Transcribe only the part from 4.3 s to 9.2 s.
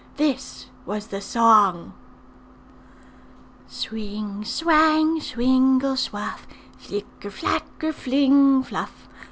swang, swingle, swuff, Flicker, flacker, fling, fluff!